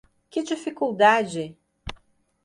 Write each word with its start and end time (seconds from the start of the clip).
Que 0.31 0.41
dificuldade? 0.41 1.43